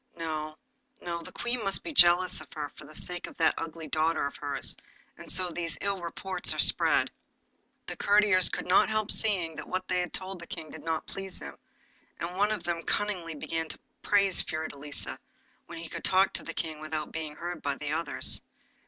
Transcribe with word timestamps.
No, 0.17 0.57
no, 0.99 1.21
the 1.21 1.31
Queen 1.31 1.63
must 1.63 1.83
be 1.83 1.93
jealous 1.93 2.41
of 2.41 2.51
her 2.53 2.69
for 2.69 2.85
the 2.85 2.95
sake 2.95 3.27
of 3.27 3.37
that 3.37 3.53
ugly 3.55 3.87
daughter 3.87 4.25
of 4.25 4.35
hers, 4.37 4.75
and 5.15 5.29
so 5.31 5.49
these 5.51 5.77
evil 5.79 6.01
reports 6.01 6.55
are 6.55 6.57
spread.' 6.57 7.11
The 7.85 7.95
courtiers 7.95 8.49
could 8.49 8.65
not 8.65 8.89
help 8.89 9.11
seeing 9.11 9.55
that 9.57 9.67
what 9.69 9.87
they 9.87 9.99
had 9.99 10.11
told 10.11 10.39
the 10.41 10.47
King 10.47 10.71
did 10.71 10.83
not 10.83 11.05
please 11.05 11.39
him, 11.39 11.55
and 12.19 12.35
one 12.35 12.51
of 12.51 12.63
them 12.63 12.81
cunningly 12.81 13.35
began 13.35 13.67
to 13.69 13.79
praise 14.01 14.41
Fiordelisa, 14.41 15.19
when 15.67 15.77
he 15.77 15.87
could 15.87 16.03
talk 16.03 16.33
to 16.33 16.41
the 16.43 16.55
King 16.55 16.81
without 16.81 17.11
being 17.11 17.35
heard 17.35 17.61
by 17.61 17.75
the 17.75 17.91
others. 17.91 18.41